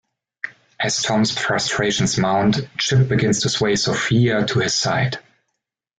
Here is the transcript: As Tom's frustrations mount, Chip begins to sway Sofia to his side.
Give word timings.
As 0.79 1.03
Tom's 1.03 1.29
frustrations 1.29 2.17
mount, 2.17 2.57
Chip 2.79 3.07
begins 3.07 3.43
to 3.43 3.49
sway 3.49 3.75
Sofia 3.75 4.43
to 4.47 4.57
his 4.57 4.73
side. 4.73 5.19